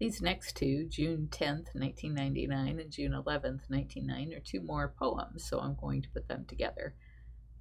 [0.00, 5.60] These next two, June 10th, 1999 and June 11th, 1999, are two more poems, so
[5.60, 6.96] I'm going to put them together.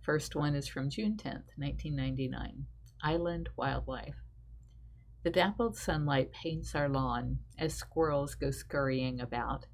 [0.02, 2.66] First one is from June 10th, 1999
[3.04, 4.16] Island Wildlife.
[5.24, 9.68] The dappled sunlight paints our lawn as squirrels go scurrying about,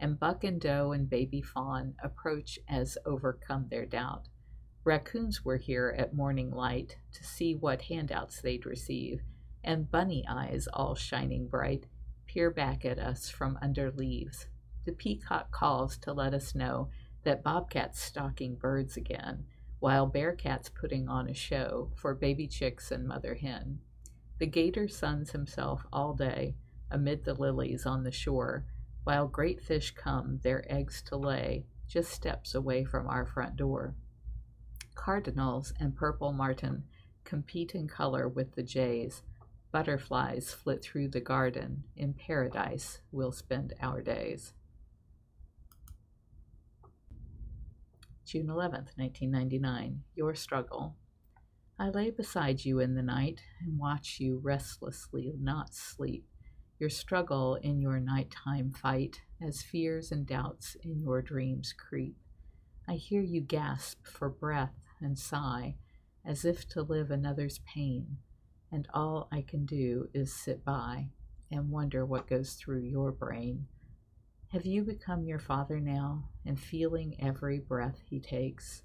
[0.00, 4.28] and buck and doe and baby fawn approach as overcome their doubt.
[4.84, 9.20] Raccoons were here at morning light to see what handouts they'd receive,
[9.62, 11.86] and bunny eyes, all shining bright,
[12.36, 14.46] peer back at us from under leaves.
[14.84, 16.90] The peacock calls to let us know
[17.24, 19.46] that bobcat's stalking birds again,
[19.80, 23.78] while bearcat's putting on a show for baby chicks and mother hen.
[24.38, 26.56] The gator suns himself all day
[26.90, 28.66] amid the lilies on the shore,
[29.04, 33.94] while great fish come their eggs to lay just steps away from our front door.
[34.94, 36.84] Cardinals and purple martin
[37.24, 39.22] compete in color with the jays.
[39.76, 41.84] Butterflies flit through the garden.
[41.96, 44.54] In paradise, we'll spend our days.
[48.24, 50.02] June 11th, 1999.
[50.14, 50.96] Your struggle.
[51.78, 56.24] I lay beside you in the night and watch you restlessly not sleep,
[56.78, 62.16] your struggle in your nighttime fight as fears and doubts in your dreams creep.
[62.88, 65.76] I hear you gasp for breath and sigh
[66.24, 68.16] as if to live another's pain,
[68.72, 71.08] and all I can do is sit by
[71.50, 73.66] and wonder what goes through your brain.
[74.48, 78.82] Have you become your father now and feeling every breath he takes?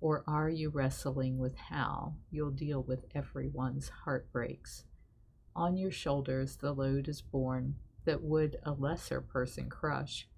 [0.00, 4.84] Or are you wrestling with how you'll deal with everyone's heartbreaks?
[5.56, 10.28] On your shoulders the load is borne that would a lesser person crush,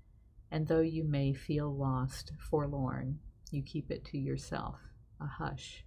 [0.50, 3.18] and though you may feel lost, forlorn,
[3.50, 4.76] you keep it to yourself,
[5.20, 5.84] a hush.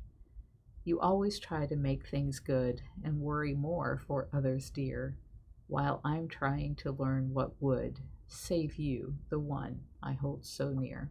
[0.86, 5.18] You always try to make things good and worry more for others dear,
[5.68, 11.10] while I'm trying to learn what would save you, the one I hold so near.